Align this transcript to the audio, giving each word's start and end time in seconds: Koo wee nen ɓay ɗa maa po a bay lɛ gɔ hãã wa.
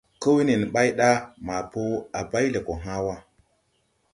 Koo 0.21 0.35
wee 0.35 0.47
nen 0.47 0.61
ɓay 0.73 0.89
ɗa 0.99 1.09
maa 1.45 1.63
po 1.71 1.81
a 2.19 2.21
bay 2.31 2.45
lɛ 2.53 2.59
gɔ 2.65 2.73
hãã 2.83 2.97
wa. 3.05 3.15